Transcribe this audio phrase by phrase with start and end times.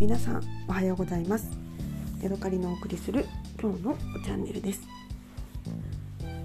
[0.00, 1.50] 皆さんおはようございます。
[2.22, 3.26] ヤドカリのお送りする
[3.60, 4.80] 今日のチャンネルです。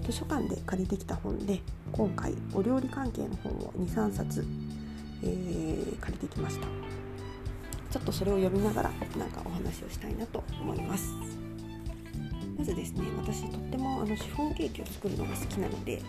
[0.04, 1.62] 図書館で借りてきた本で
[1.94, 4.46] 今回お料理関係の本を23冊、
[5.24, 6.68] えー、借りてきました。
[7.92, 11.14] ちょっとそれを読みながらなんかお話をしたいなと思います。
[12.58, 16.02] まずですね私とってもあのシフォンケーキを作るのが好きなので、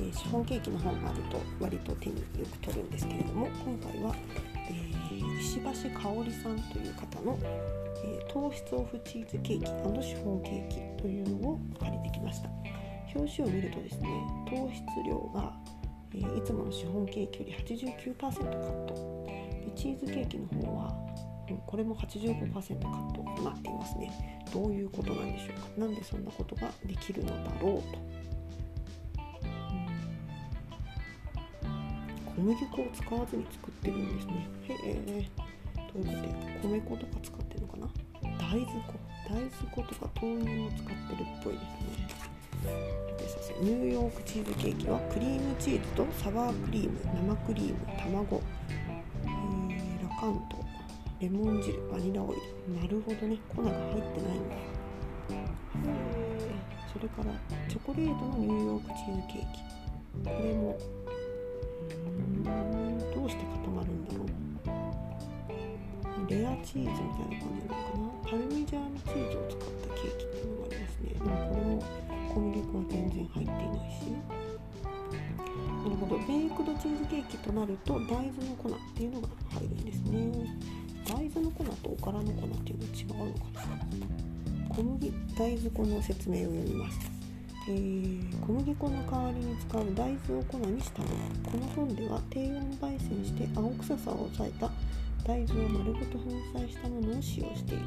[0.00, 4.16] えー、シフォンケーキの本があると割と手によく取るんですけれども今回は
[5.48, 7.38] 石橋香織さんという方の、
[8.04, 12.50] えー、糖質オフチーズケーキシフォンケーキというのを借りてきました。
[13.16, 14.08] 表紙を見るとですね
[14.46, 15.56] 糖質量が、
[16.12, 19.24] えー、いつものシフォンケーキより89%カット。
[19.64, 20.94] でチーズケーキの方は、
[21.48, 24.44] うん、これも85%カットとなっていますね。
[24.52, 25.80] どういうことなんでしょうか。
[25.80, 27.98] なんでそんなことができるのだろうと。
[32.38, 34.46] 小麦粉を使わずに作ってるんですね。
[34.68, 34.74] へ
[35.08, 35.28] え。
[35.90, 36.28] ということで
[36.62, 37.88] 米粉とか使ってるのかな？
[38.38, 38.94] 大豆粉。
[39.28, 43.58] 大豆粉とか豆乳を使ってるっぽいですね。
[43.58, 48.40] でニューヨークチーズケーキはクリームチーズとサワークリーム生クリーム卵、
[49.24, 50.64] えー、ラカント
[51.20, 52.36] レモン汁バニラオイ
[52.68, 52.80] ル。
[52.80, 53.36] なるほどね。
[53.48, 54.54] 粉が入ってないんだ。
[56.92, 57.34] それから
[57.68, 59.58] チョコレートのニューヨークチーズケーキ。
[60.22, 60.78] これも。
[62.44, 64.28] どうして固まるんだろう？
[66.30, 68.30] レアチーズみたいな感じなのかな？
[68.30, 71.06] パルミジャーノチーズを使ったケーキっていうのがありますね。
[71.14, 71.82] でもこれも
[72.34, 74.02] 小麦粉は全然入っていないし。
[75.78, 76.18] なるほど。
[76.26, 80.32] ベイクドチーズケーキとなると大豆の粉っていうのが入るんですね。
[81.06, 84.76] 大豆の粉とおからの粉っていうのは違うのかな？
[84.76, 87.17] 小麦大豆粉の説明を読みます。
[87.70, 91.14] えー、小麦粉の代わりに使う大豆を粉にしたもの
[91.50, 94.70] この本では低温焙煎して青臭さを抑えた
[95.26, 97.84] 大豆を丸ごと粉砕したものを使用している。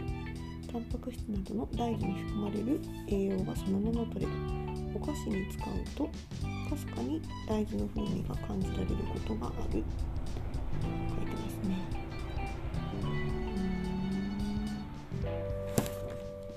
[0.71, 4.31] タンパク質などの大豆に含まれる栄養がそのまま取れる。
[4.93, 9.73] お菓子に使うとかすかに大豆の風味が感じられることがある。
[9.73, 11.75] 書いてますね。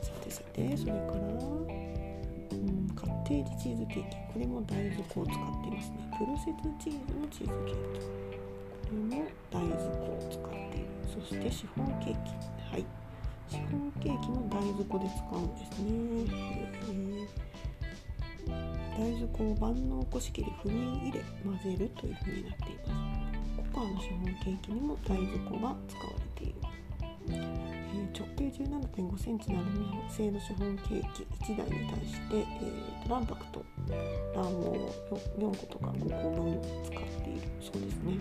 [0.02, 1.43] さてさてそれから
[3.24, 4.16] テージチーズケーキ。
[4.32, 5.96] これも大豆粉を使っていますね。
[6.18, 8.04] プロセスチーズのチーズケーキ。
[8.04, 12.30] これも大豆粉を使っているそしてシフォンケーキ。
[12.70, 12.84] はい。
[13.48, 15.86] シフォンケーキも大豆粉で使うんですね、
[16.32, 18.58] えー、
[18.98, 22.92] 大豆粉を万能こし器で踏み入れ混ぜるという風になっていま
[23.62, 23.72] す。
[23.72, 27.63] ココアのシフォンケーキにも大豆粉が使われている。
[28.14, 33.64] 直径17.5センチのアルミ製のシフォンケーキ1台に対して、えー、卵白と
[34.32, 37.40] 卵黄を 4, 個とか5個分使っている。
[37.60, 38.18] そうですね。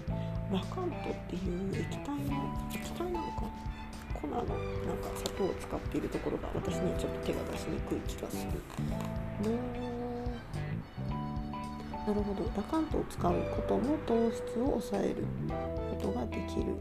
[0.51, 3.43] ラカントっていう液体の液体なのか
[4.19, 4.53] 粉のなんか
[5.15, 8.51] 砂糖を使っているところが私にはちょっと手が出しにくい気がする。
[12.07, 12.43] なるほど。
[12.57, 15.23] ラカントを使うことも糖質を抑える
[15.91, 16.75] ことができる。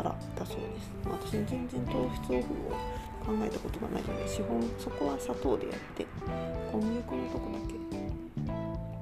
[0.00, 2.72] からだそうです、まあ、私全然糖質オフを
[3.20, 6.06] 考えたことがないので資本そこは砂糖でやって
[6.72, 7.74] 小麦粉のとこだけ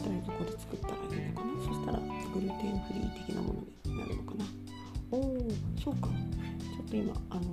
[0.02, 1.50] 大豆粉で作ったらいいのかな。
[1.62, 1.98] そしたら
[2.34, 4.44] グルテンフリー的なものになるのかな。
[5.10, 5.48] おお
[5.82, 6.08] そうか。
[6.08, 7.44] ちょっと今あのー、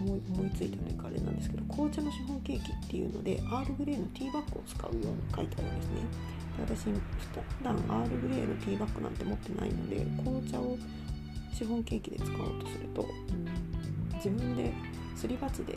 [0.00, 5.94] 思い思いついたというかあれなんですけど紅茶のシフォンケーキっていうのでアールグレーのティーバッグを使うように書いてあるんですね。
[6.66, 10.76] で私普段アールグレーのティーバッグなんて持ってないので紅茶を
[11.52, 13.06] シフォンケーキで使おうとすると
[14.14, 14.72] 自分で
[15.16, 15.76] すり鉢で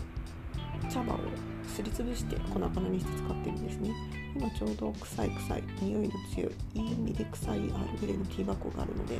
[0.89, 1.19] 茶葉を
[1.67, 3.93] すりつぶして粉々にして使ってるんですね。
[4.35, 9.17] 今ちょうど臭い臭い匂いの強いいい意味で臭いアールグレーのティーバッグがあるので、え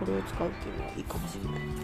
[0.00, 1.76] これを使うっていうのはいいかもしれない、うんうん、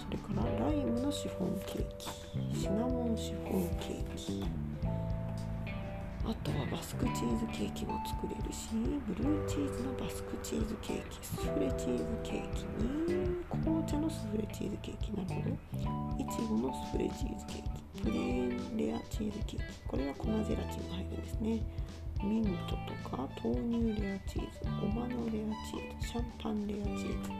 [0.00, 4.44] それからライムのシフォンケーキシナモンシフォンケーキ。
[6.24, 8.68] あとはバスクチーズケーキも作れるし
[9.08, 12.64] ブルーチーズのバスクチーズケーキスフレチーズケーキ。
[13.10, 15.12] に紅茶のスフレチーズケーキ。
[15.12, 17.46] なるほどいちごのスフレチーズ。
[17.46, 17.62] ケー
[17.94, 19.38] キプレーンレアチーズ。
[19.46, 21.62] ケーキこれは粉ゼラチンが入るんですね
[22.22, 24.60] ミントとか豆乳レアチーズ。
[24.78, 26.08] ごまのレアチーズ。
[26.08, 27.30] シャンパンレアチーズ。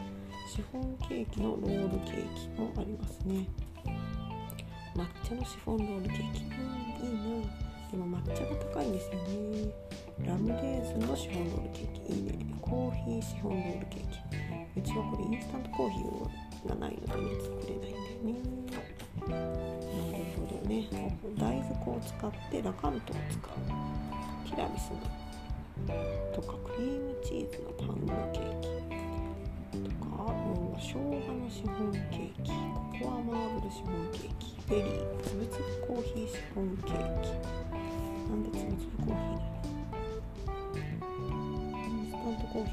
[0.49, 3.47] シフォンケーキのロールケーキもありますね
[4.95, 7.62] 抹茶のシフォンロールケーキうんいいな
[7.93, 9.69] でも抹茶が高いんですよね。
[10.25, 12.13] ラムレーズンのシフォンロールケーキ。
[12.13, 12.33] いいね。
[12.59, 14.17] コーヒーシフォンロールケーキ。
[14.79, 18.33] うちはこれインスタントコーヒーがないのでね作れないんだよね。
[19.29, 20.89] なるほどね。
[21.37, 23.51] 大豆粉を使ってラカントを使う。
[24.49, 24.97] ティラミスの
[26.33, 28.73] とかクリームチーズのパウンドケーキ。
[29.87, 32.49] とかもう生姜のシフォンケーキ。
[32.97, 34.43] ココアマーブルシフォンケーキ。
[34.69, 37.22] ベリーつぶつぶコーヒーシフォンケーキ。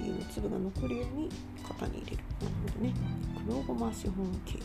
[0.01, 1.29] ーヒーの粒が残るように
[1.69, 2.85] 型に入れるなるほど。
[2.85, 2.95] ね
[3.47, 4.63] 黒ごまシフォンケーキ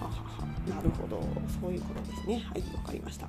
[0.00, 1.20] はははなるほど
[1.60, 2.42] そういうことですね。
[2.44, 2.60] はい。
[2.74, 3.28] わかりました。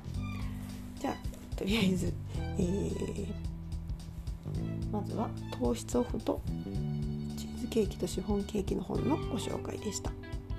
[1.00, 3.26] じゃあとりあえず、えー、
[4.92, 5.28] まずは
[5.58, 6.40] 糖質オフと
[7.36, 10.10] チーズケーキとシフォンケーキの本のご紹介でした。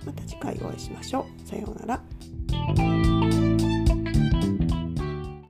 [0.06, 1.48] また次回お会いしましょう。
[1.48, 2.02] さようなら。